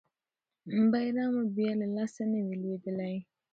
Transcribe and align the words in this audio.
بیرغ 0.91 1.31
به 1.35 1.43
بیا 1.55 1.71
له 1.79 1.87
لاسه 1.95 2.23
نه 2.31 2.39
وي 2.45 2.55
لویدلی. 2.61 3.15